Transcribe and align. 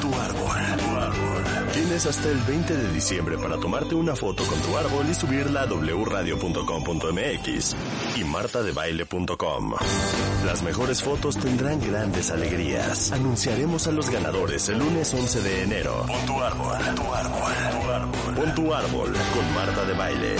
Tu 0.00 0.14
árbol. 0.14 0.56
Tu 0.78 0.96
árbol. 0.96 1.44
Tienes 1.72 2.06
hasta 2.06 2.28
el 2.28 2.38
20 2.38 2.76
de 2.76 2.92
diciembre 2.92 3.36
para 3.38 3.56
tomarte 3.58 3.94
una 3.94 4.14
foto 4.14 4.44
con 4.44 4.60
tu 4.60 4.76
árbol 4.76 5.06
y 5.08 5.14
subirla 5.14 5.62
a 5.62 5.66
wradio.com.mx 5.66 7.76
y 8.16 8.24
martadebaile.com. 8.24 9.74
Las 10.44 10.62
mejores 10.62 11.02
fotos 11.02 11.38
tendrán 11.38 11.80
grandes 11.80 12.30
alegrías. 12.30 13.12
Anunciaremos 13.12 13.86
a 13.86 13.92
los 13.92 14.10
ganadores 14.10 14.68
el 14.68 14.78
lunes 14.78 15.14
11 15.14 15.40
de 15.42 15.62
enero. 15.62 16.04
Pon 16.06 16.26
tu 16.26 16.38
árbol. 16.40 16.76
Tu 16.94 17.14
árbol. 17.14 17.52
Tu 17.70 17.90
árbol. 17.90 18.34
Pon 18.34 18.54
tu 18.54 18.74
árbol 18.74 19.12
con 19.12 19.54
Marta 19.54 19.84
de 19.84 19.92
Baile. 19.94 20.36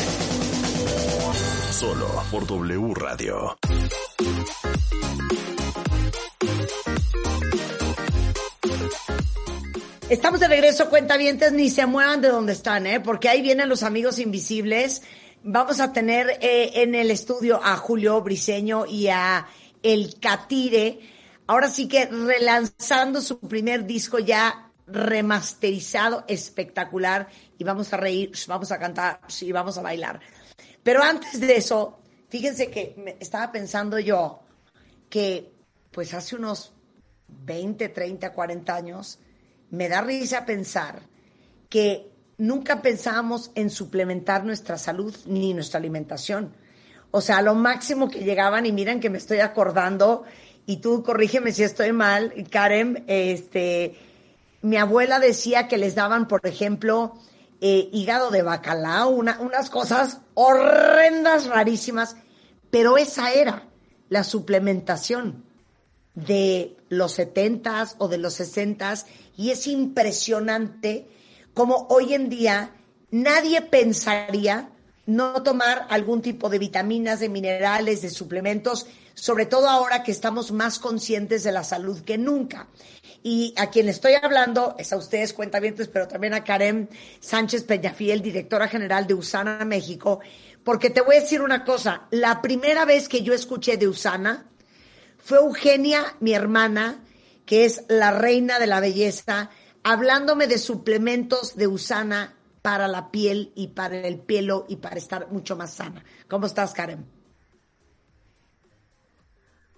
Solo 1.70 2.06
por 2.30 2.46
W 2.46 2.94
Radio. 2.94 3.56
Estamos 10.08 10.38
de 10.38 10.46
regreso, 10.46 10.88
cuentavientes, 10.88 11.50
ni 11.52 11.68
se 11.68 11.84
muevan 11.84 12.20
de 12.20 12.28
donde 12.28 12.52
están, 12.52 12.86
¿eh? 12.86 13.00
Porque 13.00 13.28
ahí 13.28 13.42
vienen 13.42 13.68
los 13.68 13.82
amigos 13.82 14.20
invisibles. 14.20 15.02
Vamos 15.42 15.80
a 15.80 15.92
tener 15.92 16.38
eh, 16.40 16.70
en 16.74 16.94
el 16.94 17.10
estudio 17.10 17.60
a 17.60 17.76
Julio 17.76 18.20
Briseño 18.20 18.86
y 18.86 19.08
a 19.08 19.48
El 19.82 20.20
Catire. 20.20 21.00
Ahora 21.48 21.68
sí 21.68 21.88
que 21.88 22.06
relanzando 22.06 23.20
su 23.20 23.40
primer 23.40 23.84
disco 23.84 24.20
ya 24.20 24.70
remasterizado, 24.86 26.24
espectacular. 26.28 27.26
Y 27.58 27.64
vamos 27.64 27.92
a 27.92 27.96
reír, 27.96 28.30
vamos 28.46 28.70
a 28.70 28.78
cantar 28.78 29.18
y 29.40 29.50
vamos 29.50 29.76
a 29.76 29.82
bailar. 29.82 30.20
Pero 30.84 31.02
antes 31.02 31.40
de 31.40 31.56
eso, 31.56 31.98
fíjense 32.28 32.70
que 32.70 33.16
estaba 33.18 33.50
pensando 33.50 33.98
yo 33.98 34.38
que 35.10 35.50
pues 35.90 36.14
hace 36.14 36.36
unos 36.36 36.74
20, 37.26 37.88
30, 37.88 38.32
40 38.32 38.72
años, 38.72 39.18
me 39.70 39.88
da 39.88 40.00
risa 40.00 40.46
pensar 40.46 41.00
que 41.68 42.12
nunca 42.38 42.82
pensábamos 42.82 43.50
en 43.54 43.70
suplementar 43.70 44.44
nuestra 44.44 44.78
salud 44.78 45.14
ni 45.26 45.54
nuestra 45.54 45.78
alimentación. 45.78 46.52
O 47.10 47.20
sea, 47.20 47.42
lo 47.42 47.54
máximo 47.54 48.10
que 48.10 48.24
llegaban, 48.24 48.66
y 48.66 48.72
miren 48.72 49.00
que 49.00 49.10
me 49.10 49.18
estoy 49.18 49.40
acordando, 49.40 50.24
y 50.66 50.78
tú 50.78 51.02
corrígeme 51.02 51.52
si 51.52 51.62
estoy 51.62 51.92
mal, 51.92 52.32
Karen, 52.50 53.04
este, 53.06 53.96
mi 54.62 54.76
abuela 54.76 55.18
decía 55.18 55.68
que 55.68 55.78
les 55.78 55.94
daban, 55.94 56.28
por 56.28 56.40
ejemplo, 56.44 57.14
eh, 57.60 57.88
hígado 57.92 58.30
de 58.30 58.42
bacalao, 58.42 59.08
unas 59.08 59.70
cosas 59.70 60.20
horrendas, 60.34 61.46
rarísimas, 61.46 62.16
pero 62.70 62.98
esa 62.98 63.32
era 63.32 63.68
la 64.08 64.24
suplementación 64.24 65.45
de 66.16 66.76
los 66.88 67.18
70s 67.18 67.94
o 67.98 68.08
de 68.08 68.18
los 68.18 68.40
60s 68.40 69.04
y 69.36 69.50
es 69.50 69.66
impresionante 69.68 71.06
como 71.54 71.86
hoy 71.90 72.14
en 72.14 72.28
día 72.28 72.72
nadie 73.10 73.62
pensaría 73.62 74.70
no 75.04 75.42
tomar 75.42 75.86
algún 75.88 76.20
tipo 76.20 76.48
de 76.48 76.58
vitaminas, 76.58 77.20
de 77.20 77.28
minerales, 77.28 78.02
de 78.02 78.10
suplementos, 78.10 78.86
sobre 79.14 79.46
todo 79.46 79.68
ahora 79.68 80.02
que 80.02 80.10
estamos 80.10 80.50
más 80.50 80.80
conscientes 80.80 81.44
de 81.44 81.52
la 81.52 81.62
salud 81.62 82.00
que 82.00 82.18
nunca. 82.18 82.66
Y 83.22 83.54
a 83.56 83.70
quien 83.70 83.88
estoy 83.88 84.14
hablando 84.14 84.74
es 84.78 84.92
a 84.92 84.96
ustedes, 84.96 85.32
cuentavientes, 85.32 85.86
pero 85.88 86.08
también 86.08 86.34
a 86.34 86.42
Karen 86.42 86.88
Sánchez 87.20 87.64
Peñafiel, 87.64 88.20
directora 88.20 88.68
general 88.68 89.06
de 89.06 89.14
Usana 89.14 89.64
México, 89.64 90.20
porque 90.64 90.90
te 90.90 91.02
voy 91.02 91.16
a 91.16 91.20
decir 91.20 91.40
una 91.40 91.64
cosa, 91.64 92.08
la 92.10 92.42
primera 92.42 92.84
vez 92.84 93.08
que 93.08 93.22
yo 93.22 93.32
escuché 93.32 93.76
de 93.76 93.86
Usana 93.86 94.46
fue 95.26 95.38
Eugenia, 95.38 96.04
mi 96.20 96.34
hermana, 96.34 97.02
que 97.46 97.64
es 97.64 97.84
la 97.88 98.12
reina 98.12 98.60
de 98.60 98.68
la 98.68 98.78
belleza, 98.78 99.50
hablándome 99.82 100.46
de 100.46 100.56
suplementos 100.56 101.56
de 101.56 101.66
Usana 101.66 102.34
para 102.62 102.86
la 102.86 103.10
piel 103.10 103.52
y 103.56 103.68
para 103.68 103.96
el 103.96 104.20
pelo 104.20 104.66
y 104.68 104.76
para 104.76 104.94
estar 104.94 105.32
mucho 105.32 105.56
más 105.56 105.74
sana. 105.74 106.04
¿Cómo 106.28 106.46
estás, 106.46 106.72
Karen? 106.72 107.04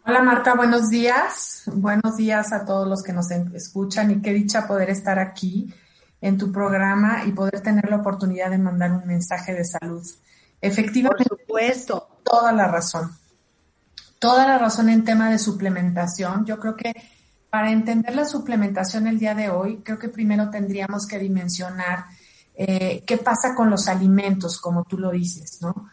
Hola 0.04 0.20
Marta, 0.20 0.54
buenos 0.54 0.90
días. 0.90 1.62
Buenos 1.72 2.18
días 2.18 2.52
a 2.52 2.66
todos 2.66 2.86
los 2.86 3.02
que 3.02 3.14
nos 3.14 3.30
escuchan 3.30 4.10
y 4.10 4.20
qué 4.20 4.34
dicha 4.34 4.68
poder 4.68 4.90
estar 4.90 5.18
aquí 5.18 5.72
en 6.20 6.36
tu 6.36 6.52
programa 6.52 7.24
y 7.24 7.32
poder 7.32 7.62
tener 7.62 7.88
la 7.88 7.96
oportunidad 7.96 8.50
de 8.50 8.58
mandar 8.58 8.92
un 8.92 9.06
mensaje 9.06 9.54
de 9.54 9.64
salud. 9.64 10.06
Efectivamente, 10.60 11.24
Por 11.26 11.40
supuesto. 11.40 12.20
Toda 12.22 12.52
la 12.52 12.68
razón. 12.68 13.16
Toda 14.18 14.46
la 14.46 14.58
razón 14.58 14.88
en 14.88 15.04
tema 15.04 15.30
de 15.30 15.38
suplementación. 15.38 16.44
Yo 16.44 16.58
creo 16.58 16.76
que 16.76 16.92
para 17.50 17.70
entender 17.70 18.14
la 18.14 18.24
suplementación 18.24 19.06
el 19.06 19.18
día 19.18 19.34
de 19.34 19.48
hoy, 19.48 19.80
creo 19.84 19.98
que 19.98 20.08
primero 20.08 20.50
tendríamos 20.50 21.06
que 21.06 21.18
dimensionar 21.18 22.06
eh, 22.54 23.04
qué 23.06 23.16
pasa 23.18 23.54
con 23.54 23.70
los 23.70 23.88
alimentos, 23.88 24.60
como 24.60 24.84
tú 24.84 24.98
lo 24.98 25.10
dices, 25.10 25.58
¿no? 25.62 25.88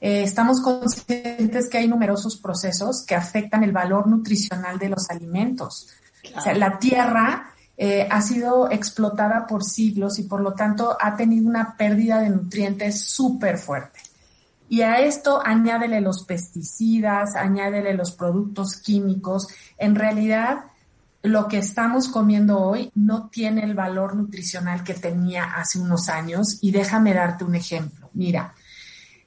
Eh, 0.00 0.22
estamos 0.22 0.60
conscientes 0.60 1.68
que 1.68 1.78
hay 1.78 1.88
numerosos 1.88 2.36
procesos 2.36 3.04
que 3.06 3.14
afectan 3.14 3.64
el 3.64 3.72
valor 3.72 4.06
nutricional 4.06 4.78
de 4.78 4.88
los 4.88 5.10
alimentos. 5.10 5.88
O 6.36 6.40
sea, 6.40 6.54
la 6.54 6.78
tierra 6.78 7.54
eh, 7.76 8.06
ha 8.10 8.20
sido 8.22 8.70
explotada 8.70 9.46
por 9.46 9.64
siglos 9.64 10.18
y 10.18 10.24
por 10.24 10.40
lo 10.40 10.52
tanto 10.52 10.96
ha 11.00 11.16
tenido 11.16 11.48
una 11.48 11.76
pérdida 11.76 12.20
de 12.20 12.30
nutrientes 12.30 13.00
súper 13.00 13.58
fuerte. 13.58 14.00
Y 14.70 14.82
a 14.82 15.00
esto 15.00 15.42
añádele 15.44 16.00
los 16.00 16.24
pesticidas, 16.24 17.34
añádele 17.34 17.92
los 17.92 18.12
productos 18.12 18.76
químicos. 18.76 19.48
En 19.76 19.96
realidad, 19.96 20.60
lo 21.24 21.48
que 21.48 21.58
estamos 21.58 22.06
comiendo 22.06 22.60
hoy 22.60 22.92
no 22.94 23.28
tiene 23.30 23.64
el 23.64 23.74
valor 23.74 24.14
nutricional 24.14 24.84
que 24.84 24.94
tenía 24.94 25.56
hace 25.56 25.80
unos 25.80 26.08
años. 26.08 26.58
Y 26.60 26.70
déjame 26.70 27.12
darte 27.12 27.42
un 27.42 27.56
ejemplo. 27.56 28.10
Mira, 28.12 28.54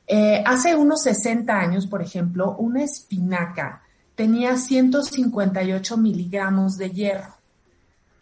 eh, 0.08 0.42
hace 0.46 0.76
unos 0.76 1.02
60 1.02 1.54
años, 1.54 1.88
por 1.88 2.02
ejemplo, 2.02 2.56
una 2.56 2.82
espinaca 2.82 3.82
tenía 4.16 4.56
158 4.56 5.98
miligramos 5.98 6.78
de 6.78 6.90
hierro. 6.90 7.36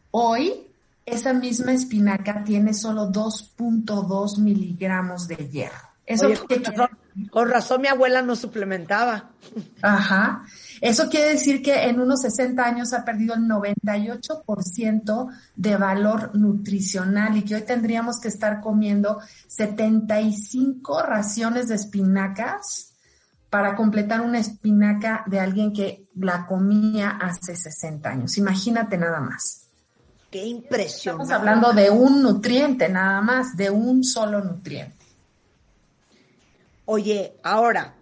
Hoy, 0.10 0.54
esa 1.06 1.34
misma 1.34 1.74
espinaca 1.74 2.44
tiene 2.44 2.74
solo 2.74 3.12
2.2 3.12 4.40
miligramos 4.40 5.28
de 5.28 5.36
hierro. 5.36 5.92
Eso 6.04 6.26
Oye, 6.26 6.36
razón, 6.36 6.90
con 7.30 7.50
razón 7.50 7.82
mi 7.82 7.88
abuela 7.88 8.22
no 8.22 8.36
suplementaba. 8.36 9.32
Ajá. 9.82 10.44
Eso 10.80 11.10
quiere 11.10 11.32
decir 11.32 11.62
que 11.62 11.84
en 11.84 12.00
unos 12.00 12.22
60 12.22 12.64
años 12.64 12.94
ha 12.94 13.06
perdido 13.06 13.36
el 13.36 13.42
98% 13.42 15.28
de 15.56 15.78
valor 15.78 16.36
nutricional 16.36 17.38
y 17.38 17.44
que 17.44 17.56
hoy 17.56 17.62
tendríamos 17.62 18.20
que 18.20 18.30
estar 18.30 18.62
comiendo 18.62 19.20
75 19.48 21.04
raciones 21.04 21.68
de 21.68 21.76
espinacas 21.76 22.94
para 23.50 23.76
completar 23.76 24.22
una 24.22 24.40
espinaca 24.40 25.24
de 25.28 25.40
alguien 25.40 25.74
que 25.74 26.08
la 26.16 26.48
comía 26.48 27.10
hace 27.22 27.56
60 27.56 28.10
años. 28.10 28.38
Imagínate 28.38 28.98
nada 28.98 29.20
más. 29.20 29.68
Qué 30.32 30.46
impresionante. 30.46 31.24
Estamos 31.24 31.32
hablando 31.32 31.74
de 31.74 31.90
un 31.90 32.24
nutriente 32.24 32.88
nada 32.88 33.20
más, 33.22 33.58
de 33.58 33.70
un 33.70 34.06
solo 34.06 34.42
nutriente. 34.42 35.01
Oye, 36.94 37.40
ahora, 37.42 37.96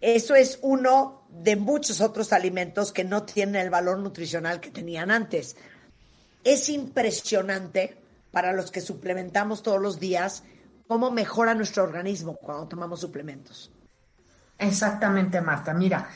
eso 0.00 0.34
es 0.34 0.58
uno 0.62 1.26
de 1.28 1.54
muchos 1.54 2.00
otros 2.00 2.32
alimentos 2.32 2.90
que 2.90 3.04
no 3.04 3.24
tienen 3.24 3.56
el 3.56 3.68
valor 3.68 3.98
nutricional 3.98 4.58
que 4.58 4.70
tenían 4.70 5.10
antes. 5.10 5.54
Es 6.42 6.70
impresionante 6.70 7.94
para 8.30 8.54
los 8.54 8.70
que 8.70 8.80
suplementamos 8.80 9.62
todos 9.62 9.82
los 9.82 10.00
días 10.00 10.44
cómo 10.88 11.10
mejora 11.10 11.54
nuestro 11.54 11.82
organismo 11.82 12.36
cuando 12.36 12.68
tomamos 12.68 13.00
suplementos. 13.00 13.70
Exactamente, 14.56 15.42
Marta. 15.42 15.74
Mira, 15.74 16.08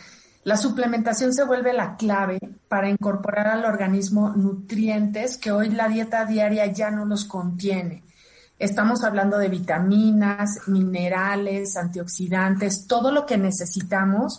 la 0.45 0.57
suplementación 0.57 1.35
se 1.35 1.45
vuelve 1.45 1.75
la 1.75 1.97
clave 1.97 2.39
para 2.67 2.89
incorporar 2.89 3.49
al 3.49 3.67
organismo 3.67 4.31
nutrientes 4.31 5.37
que 5.37 5.53
hoy 5.53 5.69
la 5.69 5.89
dieta 5.89 6.25
diaria 6.25 6.65
ya 6.65 6.91
no 6.91 7.05
los 7.05 7.27
contiene. 7.27 8.05
Estamos 8.59 9.05
hablando 9.05 9.37
de 9.37 9.49
vitaminas, 9.49 10.61
minerales, 10.67 11.77
antioxidantes, 11.77 12.87
todo 12.87 13.13
lo 13.13 13.27
que 13.27 13.37
necesitamos 13.37 14.39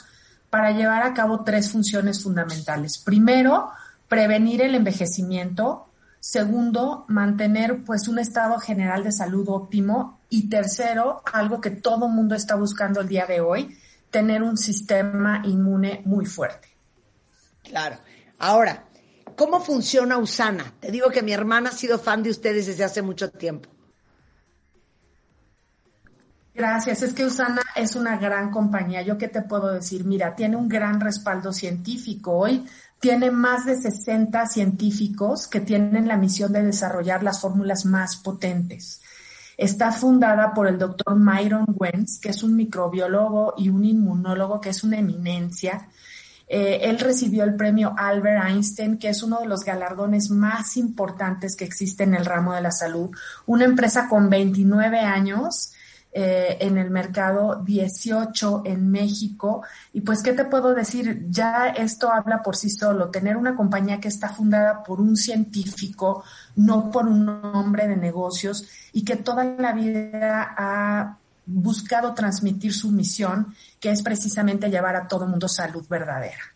para 0.49 0.71
llevar 0.71 1.03
a 1.03 1.13
cabo 1.13 1.43
tres 1.43 1.71
funciones 1.71 2.23
fundamentales. 2.23 2.97
Primero, 2.97 3.69
prevenir 4.07 4.61
el 4.61 4.73
envejecimiento. 4.73 5.87
Segundo, 6.19 7.05
mantener 7.07 7.83
pues 7.85 8.07
un 8.07 8.17
estado 8.17 8.57
general 8.57 9.03
de 9.03 9.11
salud 9.11 9.47
óptimo. 9.49 10.19
Y 10.29 10.49
tercero, 10.49 11.21
algo 11.31 11.61
que 11.61 11.69
todo 11.69 12.07
mundo 12.07 12.33
está 12.33 12.55
buscando 12.55 13.01
el 13.01 13.07
día 13.07 13.27
de 13.27 13.39
hoy, 13.39 13.77
tener 14.09 14.41
un 14.41 14.57
sistema 14.57 15.43
inmune 15.45 16.01
muy 16.05 16.25
fuerte. 16.25 16.69
Claro. 17.63 17.97
Ahora, 18.39 18.85
¿cómo 19.35 19.59
funciona 19.59 20.17
Usana? 20.17 20.73
Te 20.79 20.91
digo 20.91 21.11
que 21.11 21.21
mi 21.21 21.33
hermana 21.33 21.69
ha 21.69 21.73
sido 21.73 21.99
fan 21.99 22.23
de 22.23 22.31
ustedes 22.31 22.65
desde 22.65 22.83
hace 22.83 23.01
mucho 23.03 23.29
tiempo. 23.29 23.69
Gracias, 26.57 27.03
es 27.03 27.13
que 27.13 27.23
Usana 27.23 27.61
es 27.75 27.95
una 27.95 28.17
gran 28.17 28.49
compañía. 28.49 29.03
Yo 29.03 29.15
qué 29.15 29.27
te 29.27 29.43
puedo 29.43 29.71
decir, 29.71 30.05
mira, 30.05 30.33
tiene 30.33 30.55
un 30.55 30.67
gran 30.67 30.99
respaldo 30.99 31.53
científico. 31.53 32.31
Hoy 32.31 32.65
tiene 32.99 33.29
más 33.29 33.67
de 33.67 33.79
60 33.79 34.47
científicos 34.47 35.47
que 35.47 35.59
tienen 35.59 36.07
la 36.07 36.17
misión 36.17 36.51
de 36.51 36.63
desarrollar 36.63 37.21
las 37.21 37.41
fórmulas 37.41 37.85
más 37.85 38.15
potentes. 38.15 39.03
Está 39.55 39.91
fundada 39.91 40.55
por 40.55 40.65
el 40.65 40.79
doctor 40.79 41.15
Myron 41.15 41.67
Wentz, 41.75 42.17
que 42.19 42.29
es 42.29 42.41
un 42.41 42.55
microbiólogo 42.55 43.53
y 43.55 43.69
un 43.69 43.85
inmunólogo 43.85 44.59
que 44.59 44.69
es 44.69 44.83
una 44.83 44.97
eminencia. 44.97 45.89
Eh, 46.47 46.79
él 46.89 46.97
recibió 46.97 47.43
el 47.43 47.55
premio 47.55 47.93
Albert 47.95 48.47
Einstein, 48.47 48.97
que 48.97 49.09
es 49.09 49.21
uno 49.21 49.41
de 49.41 49.45
los 49.45 49.63
galardones 49.63 50.31
más 50.31 50.75
importantes 50.75 51.55
que 51.55 51.65
existe 51.65 52.03
en 52.03 52.15
el 52.15 52.25
ramo 52.25 52.53
de 52.55 52.61
la 52.61 52.71
salud. 52.71 53.15
Una 53.45 53.65
empresa 53.65 54.07
con 54.09 54.27
29 54.27 54.99
años 55.01 55.73
eh, 56.13 56.57
en 56.61 56.77
el 56.77 56.89
mercado, 56.89 57.61
18 57.63 58.63
en 58.65 58.89
México. 58.89 59.63
Y 59.93 60.01
pues, 60.01 60.23
¿qué 60.23 60.33
te 60.33 60.45
puedo 60.45 60.73
decir? 60.73 61.27
Ya 61.29 61.67
esto 61.67 62.11
habla 62.11 62.41
por 62.41 62.55
sí 62.55 62.69
solo. 62.69 63.09
Tener 63.09 63.37
una 63.37 63.55
compañía 63.55 63.99
que 63.99 64.07
está 64.07 64.29
fundada 64.29 64.83
por 64.83 65.01
un 65.01 65.15
científico, 65.15 66.23
no 66.55 66.89
por 66.91 67.07
un 67.07 67.27
hombre 67.27 67.87
de 67.87 67.97
negocios, 67.97 68.67
y 68.93 69.03
que 69.03 69.17
toda 69.17 69.43
la 69.43 69.73
vida 69.73 70.55
ha 70.57 71.17
buscado 71.45 72.13
transmitir 72.13 72.73
su 72.73 72.89
misión, 72.91 73.53
que 73.79 73.91
es 73.91 74.01
precisamente 74.01 74.69
llevar 74.69 74.95
a 74.95 75.07
todo 75.07 75.25
el 75.25 75.29
mundo 75.29 75.47
salud 75.47 75.85
verdadera. 75.89 76.55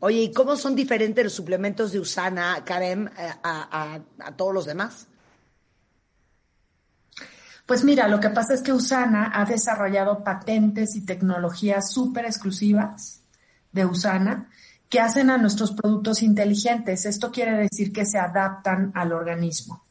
Oye, 0.00 0.22
¿y 0.22 0.32
cómo 0.32 0.56
son 0.56 0.74
diferentes 0.74 1.22
los 1.22 1.34
suplementos 1.34 1.92
de 1.92 2.00
Usana, 2.00 2.64
Karem, 2.64 3.06
eh, 3.06 3.32
a 3.42 4.00
todos 4.36 4.54
los 4.54 4.66
demás? 4.66 5.08
Pues 7.68 7.84
mira, 7.84 8.08
lo 8.08 8.18
que 8.18 8.30
pasa 8.30 8.54
es 8.54 8.62
que 8.62 8.72
Usana 8.72 9.30
ha 9.34 9.44
desarrollado 9.44 10.24
patentes 10.24 10.96
y 10.96 11.04
tecnologías 11.04 11.92
súper 11.92 12.24
exclusivas 12.24 13.20
de 13.72 13.84
Usana 13.84 14.48
que 14.88 15.00
hacen 15.00 15.28
a 15.28 15.36
nuestros 15.36 15.72
productos 15.72 16.22
inteligentes. 16.22 17.04
Esto 17.04 17.30
quiere 17.30 17.52
decir 17.58 17.92
que 17.92 18.06
se 18.06 18.18
adaptan 18.18 18.90
al 18.94 19.12
organismo. 19.12 19.84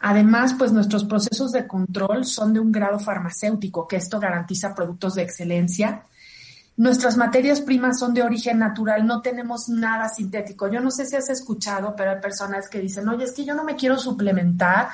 Además, 0.00 0.54
pues 0.54 0.72
nuestros 0.72 1.04
procesos 1.04 1.52
de 1.52 1.66
control 1.66 2.24
son 2.24 2.54
de 2.54 2.60
un 2.60 2.72
grado 2.72 2.98
farmacéutico, 2.98 3.86
que 3.86 3.96
esto 3.96 4.18
garantiza 4.18 4.74
productos 4.74 5.14
de 5.14 5.20
excelencia. 5.20 6.04
Nuestras 6.78 7.18
materias 7.18 7.60
primas 7.60 7.98
son 7.98 8.14
de 8.14 8.22
origen 8.22 8.58
natural, 8.58 9.06
no 9.06 9.20
tenemos 9.20 9.68
nada 9.68 10.08
sintético. 10.08 10.68
Yo 10.68 10.80
no 10.80 10.90
sé 10.90 11.04
si 11.04 11.16
has 11.16 11.28
escuchado, 11.28 11.94
pero 11.94 12.12
hay 12.12 12.20
personas 12.22 12.70
que 12.70 12.80
dicen, 12.80 13.06
oye, 13.10 13.24
es 13.24 13.32
que 13.32 13.44
yo 13.44 13.54
no 13.54 13.62
me 13.62 13.76
quiero 13.76 13.98
suplementar 13.98 14.88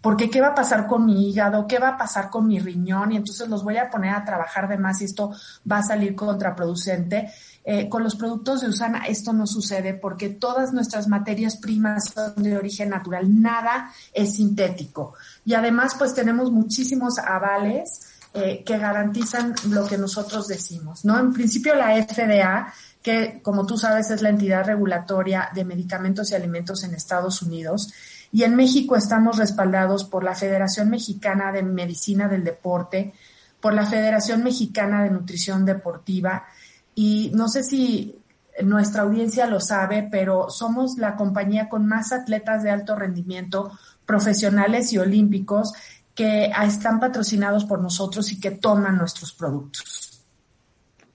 porque 0.00 0.30
qué 0.30 0.40
va 0.40 0.48
a 0.48 0.54
pasar 0.54 0.86
con 0.86 1.04
mi 1.04 1.28
hígado, 1.28 1.66
qué 1.66 1.78
va 1.78 1.90
a 1.90 1.98
pasar 1.98 2.30
con 2.30 2.46
mi 2.46 2.58
riñón 2.58 3.12
y 3.12 3.16
entonces 3.16 3.48
los 3.48 3.62
voy 3.62 3.76
a 3.76 3.90
poner 3.90 4.14
a 4.14 4.24
trabajar 4.24 4.68
de 4.68 4.78
más 4.78 5.00
y 5.02 5.04
esto 5.04 5.32
va 5.70 5.78
a 5.78 5.82
salir 5.82 6.14
contraproducente. 6.14 7.30
Eh, 7.62 7.88
con 7.90 8.02
los 8.02 8.16
productos 8.16 8.62
de 8.62 8.68
Usana 8.68 9.04
esto 9.06 9.34
no 9.34 9.46
sucede 9.46 9.92
porque 9.92 10.30
todas 10.30 10.72
nuestras 10.72 11.08
materias 11.08 11.58
primas 11.58 12.12
son 12.14 12.42
de 12.42 12.56
origen 12.56 12.88
natural, 12.88 13.40
nada 13.40 13.90
es 14.14 14.36
sintético. 14.36 15.14
Y 15.44 15.54
además 15.54 15.94
pues 15.98 16.14
tenemos 16.14 16.50
muchísimos 16.50 17.18
avales 17.18 18.00
eh, 18.32 18.62
que 18.64 18.78
garantizan 18.78 19.54
lo 19.68 19.86
que 19.86 19.98
nosotros 19.98 20.48
decimos, 20.48 21.04
¿no? 21.04 21.18
En 21.18 21.32
principio 21.32 21.74
la 21.74 21.94
FDA 22.02 22.72
que 23.02 23.40
como 23.42 23.66
tú 23.66 23.78
sabes 23.78 24.10
es 24.10 24.22
la 24.22 24.28
entidad 24.28 24.64
regulatoria 24.64 25.50
de 25.54 25.64
medicamentos 25.64 26.30
y 26.30 26.34
alimentos 26.34 26.84
en 26.84 26.94
Estados 26.94 27.42
Unidos, 27.42 27.92
y 28.32 28.44
en 28.44 28.54
México 28.54 28.96
estamos 28.96 29.38
respaldados 29.38 30.04
por 30.04 30.22
la 30.24 30.34
Federación 30.34 30.90
Mexicana 30.90 31.52
de 31.52 31.62
Medicina 31.62 32.28
del 32.28 32.44
Deporte, 32.44 33.12
por 33.60 33.74
la 33.74 33.86
Federación 33.86 34.44
Mexicana 34.44 35.02
de 35.02 35.10
Nutrición 35.10 35.64
Deportiva 35.64 36.46
y 36.94 37.30
no 37.34 37.48
sé 37.48 37.62
si 37.62 38.16
nuestra 38.62 39.02
audiencia 39.02 39.46
lo 39.46 39.60
sabe, 39.60 40.06
pero 40.10 40.50
somos 40.50 40.98
la 40.98 41.16
compañía 41.16 41.68
con 41.68 41.86
más 41.86 42.12
atletas 42.12 42.62
de 42.62 42.70
alto 42.70 42.94
rendimiento, 42.96 43.72
profesionales 44.06 44.92
y 44.92 44.98
olímpicos 44.98 45.72
que 46.14 46.52
están 46.64 47.00
patrocinados 47.00 47.64
por 47.64 47.80
nosotros 47.80 48.30
y 48.32 48.40
que 48.40 48.50
toman 48.50 48.98
nuestros 48.98 49.32
productos. 49.32 50.22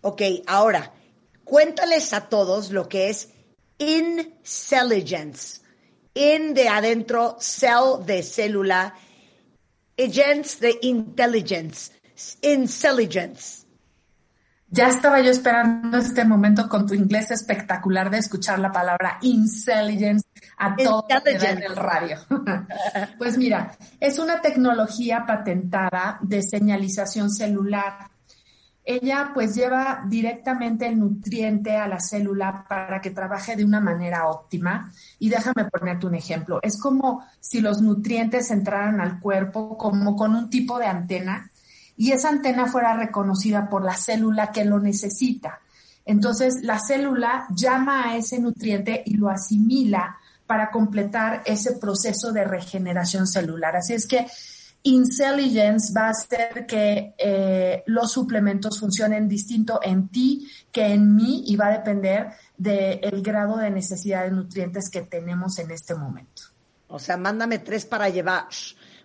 Ok, 0.01 0.21
ahora, 0.47 0.91
cuéntales 1.43 2.13
a 2.13 2.29
todos 2.29 2.71
lo 2.71 2.87
que 2.87 3.09
es 3.09 3.29
Intelligence 3.77 5.64
in 6.15 6.53
de 6.53 6.67
adentro, 6.67 7.37
cell 7.39 8.03
de 8.05 8.23
célula, 8.23 8.93
agents 9.97 10.59
de 10.59 10.79
intelligence, 10.81 11.91
intelligence. 12.41 13.65
Ya 14.67 14.89
estaba 14.89 15.21
yo 15.21 15.29
esperando 15.29 15.97
este 15.97 16.25
momento 16.25 16.67
con 16.67 16.87
tu 16.87 16.93
inglés 16.93 17.31
espectacular 17.31 18.09
de 18.09 18.17
escuchar 18.17 18.59
la 18.59 18.71
palabra 18.71 19.19
intelligence 19.21 20.27
a 20.57 20.75
todo 20.75 21.05
en 21.25 21.63
el 21.63 21.75
radio. 21.75 22.17
pues 23.17 23.37
mira, 23.37 23.77
es 23.99 24.17
una 24.17 24.41
tecnología 24.41 25.25
patentada 25.25 26.17
de 26.21 26.41
señalización 26.41 27.29
celular 27.29 28.09
ella 28.85 29.31
pues 29.33 29.55
lleva 29.55 30.03
directamente 30.07 30.85
el 30.85 30.99
nutriente 30.99 31.75
a 31.75 31.87
la 31.87 31.99
célula 31.99 32.65
para 32.69 33.01
que 33.01 33.09
trabaje 33.09 33.55
de 33.55 33.65
una 33.65 33.81
manera 33.81 34.27
óptima. 34.27 34.91
Y 35.17 35.29
déjame 35.29 35.65
ponerte 35.65 36.05
un 36.05 36.13
ejemplo. 36.13 36.59
Es 36.61 36.79
como 36.79 37.25
si 37.39 37.61
los 37.61 37.81
nutrientes 37.81 38.51
entraran 38.51 39.01
al 39.01 39.19
cuerpo 39.19 39.75
como 39.75 40.15
con 40.15 40.35
un 40.35 40.51
tipo 40.51 40.77
de 40.77 40.85
antena 40.85 41.49
y 41.97 42.11
esa 42.11 42.29
antena 42.29 42.67
fuera 42.67 42.95
reconocida 42.95 43.69
por 43.69 43.83
la 43.83 43.97
célula 43.97 44.51
que 44.51 44.65
lo 44.65 44.79
necesita. 44.79 45.61
Entonces 46.05 46.59
la 46.61 46.79
célula 46.79 47.47
llama 47.55 48.09
a 48.09 48.17
ese 48.17 48.39
nutriente 48.39 49.01
y 49.03 49.17
lo 49.17 49.29
asimila 49.29 50.17
para 50.45 50.69
completar 50.69 51.41
ese 51.45 51.77
proceso 51.77 52.31
de 52.31 52.43
regeneración 52.43 53.25
celular. 53.25 53.75
Así 53.75 53.93
es 53.93 54.05
que 54.05 54.27
Intelligence 54.85 55.91
va 55.97 56.07
a 56.07 56.09
hacer 56.11 56.67
que 56.67 57.15
eh, 57.17 57.83
los 57.87 58.11
suplementos 58.11 58.79
funcionen 58.79 59.27
distinto 59.27 59.79
en 59.81 60.09
ti 60.09 60.47
que 60.71 60.85
en 60.85 61.15
mí 61.15 61.43
y 61.47 61.55
va 61.55 61.67
a 61.67 61.71
depender 61.71 62.33
del 62.55 63.23
grado 63.23 63.57
de 63.57 63.71
necesidad 63.71 64.25
de 64.25 64.31
nutrientes 64.31 64.91
que 64.91 65.01
tenemos 65.01 65.57
en 65.57 65.71
este 65.71 65.95
momento. 65.95 66.43
O 66.87 66.99
sea, 66.99 67.17
mándame 67.17 67.59
tres 67.59 67.85
para 67.85 68.09
llevar. 68.09 68.45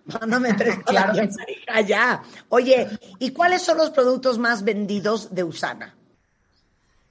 Mándame 0.05 0.53
tres 0.57 0.77
para 0.85 1.13
llevar 1.13 1.29
allá. 1.67 2.21
Oye, 2.49 2.87
¿y 3.17 3.31
cuáles 3.31 3.63
son 3.63 3.79
los 3.79 3.89
productos 3.89 4.37
más 4.37 4.63
vendidos 4.63 5.33
de 5.33 5.43
Usana? 5.43 5.95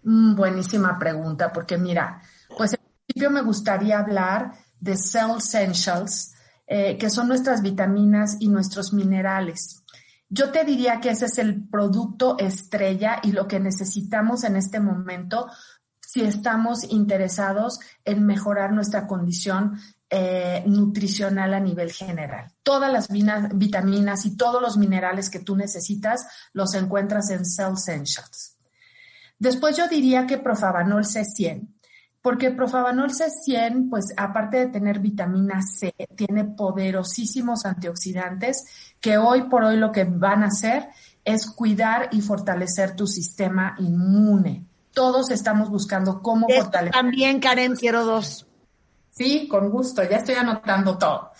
Mm, 0.04 0.36
buenísima 0.36 0.96
pregunta, 0.96 1.52
porque 1.52 1.76
mira, 1.76 2.22
pues 2.56 2.74
en 2.74 2.80
principio 3.04 3.30
me 3.30 3.42
gustaría 3.42 3.98
hablar 3.98 4.52
de 4.78 4.96
Cell 4.96 5.38
Essentials, 5.38 6.34
eh, 6.72 6.96
que 6.98 7.10
son 7.10 7.26
nuestras 7.26 7.62
vitaminas 7.62 8.36
y 8.38 8.46
nuestros 8.46 8.92
minerales. 8.92 9.82
Yo 10.28 10.52
te 10.52 10.64
diría 10.64 11.00
que 11.00 11.10
ese 11.10 11.26
es 11.26 11.38
el 11.38 11.66
producto 11.68 12.38
estrella 12.38 13.18
y 13.24 13.32
lo 13.32 13.48
que 13.48 13.58
necesitamos 13.58 14.44
en 14.44 14.54
este 14.54 14.78
momento 14.78 15.48
si 16.00 16.22
estamos 16.22 16.84
interesados 16.84 17.80
en 18.04 18.24
mejorar 18.24 18.72
nuestra 18.72 19.08
condición 19.08 19.80
eh, 20.10 20.62
nutricional 20.64 21.54
a 21.54 21.60
nivel 21.60 21.90
general. 21.90 22.52
Todas 22.62 22.92
las 22.92 23.08
vitaminas 23.08 24.24
y 24.24 24.36
todos 24.36 24.62
los 24.62 24.76
minerales 24.76 25.28
que 25.28 25.40
tú 25.40 25.56
necesitas 25.56 26.24
los 26.52 26.74
encuentras 26.74 27.30
en 27.30 27.44
Cell 27.44 27.72
Essentials. 27.74 28.56
Después 29.40 29.76
yo 29.76 29.88
diría 29.88 30.24
que 30.28 30.38
Profavanol 30.38 31.02
C100 31.02 31.66
porque 32.22 32.50
Profavanol 32.50 33.10
C100, 33.10 33.88
pues 33.88 34.12
aparte 34.16 34.58
de 34.58 34.66
tener 34.66 34.98
vitamina 34.98 35.62
C, 35.62 35.94
tiene 36.14 36.44
poderosísimos 36.44 37.64
antioxidantes 37.64 38.64
que 39.00 39.16
hoy 39.16 39.42
por 39.44 39.64
hoy 39.64 39.76
lo 39.76 39.90
que 39.90 40.04
van 40.04 40.42
a 40.42 40.48
hacer 40.48 40.88
es 41.24 41.46
cuidar 41.50 42.08
y 42.12 42.20
fortalecer 42.20 42.94
tu 42.94 43.06
sistema 43.06 43.74
inmune. 43.78 44.64
Todos 44.92 45.30
estamos 45.30 45.70
buscando 45.70 46.20
cómo 46.20 46.46
fortalecer. 46.48 46.92
También, 46.92 47.40
Karen, 47.40 47.74
quiero 47.74 48.04
dos. 48.04 48.46
Sí, 49.10 49.48
con 49.48 49.70
gusto, 49.70 50.02
ya 50.02 50.18
estoy 50.18 50.34
anotando 50.34 50.98
todo. 50.98 51.30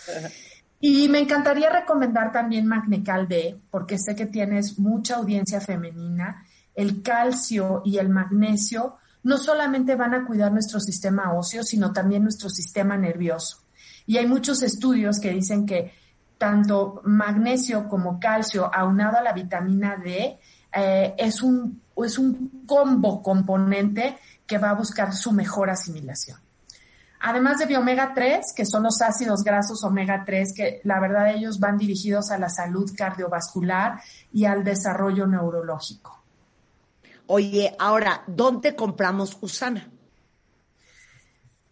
Y 0.80 1.08
me 1.08 1.18
encantaría 1.18 1.68
recomendar 1.68 2.32
también 2.32 2.66
Magnecal 2.66 3.28
D, 3.28 3.60
porque 3.70 3.98
sé 3.98 4.16
que 4.16 4.26
tienes 4.26 4.78
mucha 4.78 5.16
audiencia 5.16 5.60
femenina. 5.60 6.46
El 6.74 7.02
calcio 7.02 7.82
y 7.84 7.98
el 7.98 8.08
magnesio 8.08 8.96
no 9.22 9.38
solamente 9.38 9.96
van 9.96 10.14
a 10.14 10.26
cuidar 10.26 10.52
nuestro 10.52 10.80
sistema 10.80 11.32
óseo, 11.32 11.62
sino 11.62 11.92
también 11.92 12.22
nuestro 12.22 12.48
sistema 12.48 12.96
nervioso. 12.96 13.58
Y 14.06 14.16
hay 14.16 14.26
muchos 14.26 14.62
estudios 14.62 15.20
que 15.20 15.30
dicen 15.30 15.66
que 15.66 15.92
tanto 16.38 17.02
magnesio 17.04 17.88
como 17.88 18.18
calcio 18.18 18.74
aunado 18.74 19.18
a 19.18 19.22
la 19.22 19.32
vitamina 19.32 19.96
D 19.96 20.38
eh, 20.72 21.14
es, 21.18 21.42
un, 21.42 21.82
es 21.96 22.18
un 22.18 22.64
combo 22.66 23.22
componente 23.22 24.16
que 24.46 24.58
va 24.58 24.70
a 24.70 24.74
buscar 24.74 25.12
su 25.12 25.32
mejor 25.32 25.70
asimilación. 25.70 26.38
Además 27.20 27.58
de 27.58 27.66
biomega 27.66 28.14
3, 28.14 28.54
que 28.56 28.64
son 28.64 28.84
los 28.84 29.02
ácidos 29.02 29.44
grasos 29.44 29.84
omega 29.84 30.24
3, 30.24 30.54
que 30.56 30.80
la 30.84 30.98
verdad 30.98 31.30
ellos 31.30 31.60
van 31.60 31.76
dirigidos 31.76 32.30
a 32.30 32.38
la 32.38 32.48
salud 32.48 32.90
cardiovascular 32.96 34.00
y 34.32 34.46
al 34.46 34.64
desarrollo 34.64 35.26
neurológico. 35.26 36.19
Oye, 37.32 37.76
ahora, 37.78 38.24
¿dónde 38.26 38.74
compramos 38.74 39.38
Usana? 39.40 39.88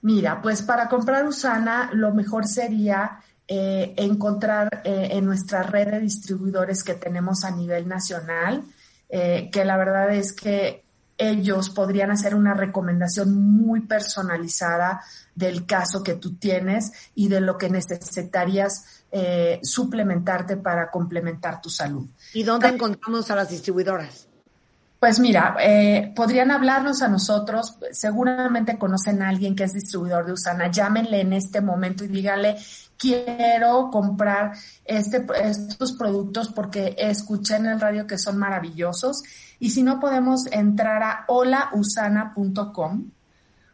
Mira, 0.03 0.41
pues 0.41 0.63
para 0.63 0.89
comprar 0.89 1.27
Usana 1.27 1.91
lo 1.93 2.15
mejor 2.15 2.47
sería 2.47 3.19
eh, 3.49 3.93
encontrar 3.97 4.83
eh, 4.85 5.09
en 5.11 5.25
nuestra 5.25 5.65
red 5.65 5.91
de 5.91 5.99
distribuidores 5.99 6.85
que 6.85 6.95
tenemos 6.95 7.43
a 7.43 7.51
nivel 7.51 7.89
nacional, 7.89 8.63
eh, 9.09 9.51
que 9.53 9.65
la 9.65 9.77
verdad 9.77 10.15
es 10.15 10.33
que 10.33 10.85
ellos 11.17 11.71
podrían 11.71 12.13
hacer 12.13 12.37
una 12.37 12.55
recomendación 12.55 13.35
muy 13.35 13.81
personalizada 13.81 15.01
del 15.35 15.67
caso 15.67 16.05
que 16.05 16.15
tú 16.15 16.37
tienes 16.37 16.93
y 17.17 17.27
de 17.27 17.41
lo 17.41 17.59
que 17.59 17.69
necesitarías 17.69 18.85
suplementarte 19.63 20.57
para 20.59 20.91
complementar 20.91 21.61
tu 21.61 21.71
salud. 21.71 22.07
¿Y 22.33 22.45
dónde 22.45 22.69
encontramos 22.69 23.29
a 23.31 23.35
las 23.35 23.49
distribuidoras? 23.49 24.28
Pues 24.99 25.21
mira, 25.21 25.57
eh, 25.61 26.13
podrían 26.17 26.51
hablarnos 26.51 27.03
a 27.03 27.09
nosotros, 27.09 27.77
seguramente 27.93 28.79
conocen 28.79 29.23
a 29.23 29.29
alguien 29.29 29.55
que 29.55 29.63
es 29.63 29.73
distribuidor 29.73 30.27
de 30.27 30.33
Usana, 30.33 30.73
llámenle 30.73 31.21
en 31.21 31.33
este 31.35 31.61
momento 31.61 32.05
y 32.05 32.09
díganle, 32.09 32.57
quiero 32.97 33.91
comprar 33.93 34.53
este, 34.85 35.25
estos 35.41 35.93
productos 35.93 36.49
porque 36.49 36.97
escuché 36.99 37.57
en 37.57 37.67
el 37.67 37.81
radio 37.81 38.09
que 38.09 38.19
son 38.19 38.39
maravillosos. 38.39 39.23
Y 39.61 39.71
si 39.71 39.85
no, 39.85 40.01
podemos 40.01 40.47
entrar 40.51 41.03
a 41.05 41.25
holausana.com 41.29 43.11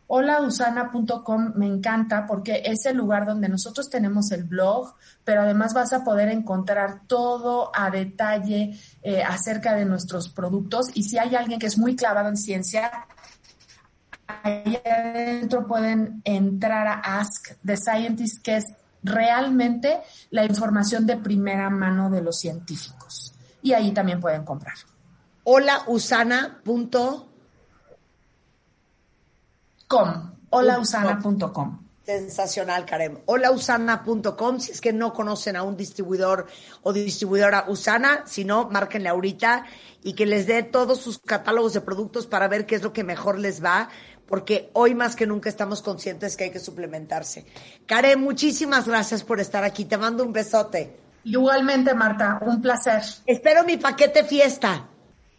holausana.com 0.06 1.52
me 1.56 1.66
encanta 1.66 2.26
porque 2.26 2.62
es 2.64 2.86
el 2.86 2.96
lugar 2.96 3.26
donde 3.26 3.48
nosotros 3.48 3.88
tenemos 3.88 4.30
el 4.32 4.44
blog, 4.44 4.94
pero 5.24 5.42
además 5.42 5.74
vas 5.74 5.92
a 5.92 6.04
poder 6.04 6.28
encontrar 6.28 7.06
todo 7.06 7.70
a 7.74 7.90
detalle 7.90 8.78
eh, 9.02 9.22
acerca 9.22 9.74
de 9.74 9.84
nuestros 9.84 10.28
productos. 10.28 10.86
Y 10.94 11.04
si 11.04 11.18
hay 11.18 11.34
alguien 11.34 11.58
que 11.58 11.66
es 11.66 11.78
muy 11.78 11.96
clavado 11.96 12.28
en 12.28 12.36
ciencia, 12.36 13.06
ahí 14.26 14.78
adentro 14.84 15.66
pueden 15.66 16.20
entrar 16.24 16.86
a 16.86 17.20
Ask 17.20 17.56
the 17.64 17.76
Scientist, 17.76 18.42
que 18.42 18.56
es 18.56 18.64
realmente 19.02 20.00
la 20.30 20.44
información 20.44 21.06
de 21.06 21.16
primera 21.16 21.70
mano 21.70 22.10
de 22.10 22.22
los 22.22 22.38
científicos. 22.38 23.34
Y 23.62 23.72
ahí 23.72 23.92
también 23.92 24.20
pueden 24.20 24.44
comprar. 24.44 24.74
holausana.com 25.44 27.33
holausana.com. 30.50 31.84
Sensacional, 32.04 32.84
Karem. 32.84 33.18
Holausana.com. 33.24 34.60
Si 34.60 34.72
es 34.72 34.80
que 34.80 34.92
no 34.92 35.14
conocen 35.14 35.56
a 35.56 35.62
un 35.62 35.76
distribuidor 35.76 36.46
o 36.82 36.92
distribuidora 36.92 37.64
Usana, 37.68 38.24
si 38.26 38.44
no, 38.44 38.68
márquenle 38.68 39.08
ahorita 39.08 39.64
y 40.02 40.12
que 40.12 40.26
les 40.26 40.46
dé 40.46 40.62
todos 40.62 41.00
sus 41.00 41.18
catálogos 41.18 41.72
de 41.72 41.80
productos 41.80 42.26
para 42.26 42.46
ver 42.46 42.66
qué 42.66 42.74
es 42.74 42.82
lo 42.82 42.92
que 42.92 43.04
mejor 43.04 43.38
les 43.38 43.64
va, 43.64 43.88
porque 44.26 44.68
hoy 44.74 44.94
más 44.94 45.16
que 45.16 45.26
nunca 45.26 45.48
estamos 45.48 45.80
conscientes 45.80 46.36
que 46.36 46.44
hay 46.44 46.50
que 46.50 46.60
suplementarse. 46.60 47.46
Karem, 47.86 48.20
muchísimas 48.20 48.86
gracias 48.86 49.24
por 49.24 49.40
estar 49.40 49.64
aquí. 49.64 49.86
Te 49.86 49.96
mando 49.96 50.24
un 50.24 50.32
besote. 50.32 50.94
Igualmente, 51.24 51.94
Marta, 51.94 52.38
un 52.42 52.60
placer. 52.60 53.02
Espero 53.24 53.64
mi 53.64 53.78
paquete 53.78 54.24
fiesta. 54.24 54.88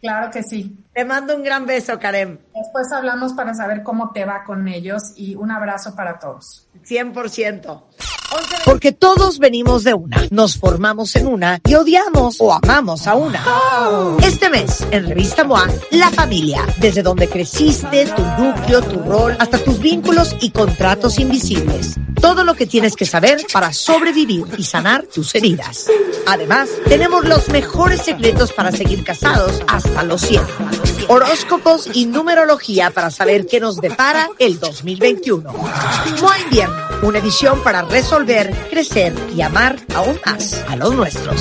Claro 0.06 0.30
que 0.30 0.44
sí. 0.44 0.84
Te 0.94 1.04
mando 1.04 1.34
un 1.34 1.42
gran 1.42 1.66
beso, 1.66 1.98
Karem. 1.98 2.38
Después 2.54 2.92
hablamos 2.92 3.32
para 3.32 3.54
saber 3.54 3.82
cómo 3.82 4.12
te 4.12 4.24
va 4.24 4.44
con 4.44 4.68
ellos 4.68 5.02
y 5.16 5.34
un 5.34 5.50
abrazo 5.50 5.96
para 5.96 6.20
todos. 6.20 6.68
100%. 6.84 8.15
Porque 8.64 8.92
todos 8.92 9.38
venimos 9.38 9.84
de 9.84 9.94
una, 9.94 10.26
nos 10.30 10.56
formamos 10.56 11.14
en 11.16 11.28
una 11.28 11.60
y 11.64 11.74
odiamos 11.74 12.36
o 12.40 12.52
amamos 12.52 13.06
a 13.06 13.14
una. 13.14 13.44
Este 14.22 14.50
mes, 14.50 14.84
en 14.90 15.06
Revista 15.06 15.44
MOA, 15.44 15.68
la 15.92 16.10
familia, 16.10 16.66
desde 16.78 17.02
donde 17.02 17.28
creciste, 17.28 18.06
tu 18.06 18.22
núcleo, 18.42 18.82
tu 18.82 18.98
rol, 19.00 19.36
hasta 19.38 19.58
tus 19.58 19.78
vínculos 19.78 20.34
y 20.40 20.50
contratos 20.50 21.18
invisibles. 21.18 21.94
Todo 22.20 22.44
lo 22.44 22.54
que 22.54 22.66
tienes 22.66 22.96
que 22.96 23.06
saber 23.06 23.38
para 23.52 23.72
sobrevivir 23.72 24.46
y 24.58 24.64
sanar 24.64 25.04
tus 25.04 25.34
heridas. 25.34 25.86
Además, 26.26 26.68
tenemos 26.88 27.24
los 27.24 27.48
mejores 27.50 28.02
secretos 28.02 28.52
para 28.52 28.72
seguir 28.72 29.04
casados 29.04 29.62
hasta 29.68 30.02
los 30.02 30.22
100. 30.22 30.42
Horóscopos 31.08 31.88
y 31.92 32.06
numerología 32.06 32.90
para 32.90 33.10
saber 33.10 33.46
qué 33.46 33.60
nos 33.60 33.76
depara 33.80 34.28
el 34.38 34.58
2021. 34.58 35.52
MOA 35.52 36.40
Invierno, 36.40 36.85
una 37.06 37.20
edición 37.20 37.62
para 37.62 37.82
resolver, 37.82 38.50
crecer 38.68 39.14
y 39.34 39.40
amar 39.40 39.76
aún 39.94 40.18
más 40.26 40.64
a 40.68 40.74
los 40.74 40.92
nuestros. 40.92 41.40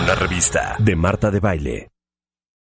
Una 0.00 0.14
revista 0.14 0.76
de 0.78 0.94
Marta 0.94 1.32
de 1.32 1.40
Baile. 1.40 1.90